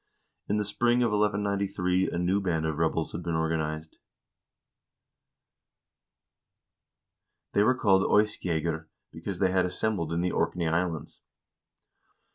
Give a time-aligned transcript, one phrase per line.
[0.49, 3.97] In the spring of 1193 a new band of rebels had been organized.
[7.53, 11.19] They were called "Eyskjegger," because they had assembled in the Orkney Islands.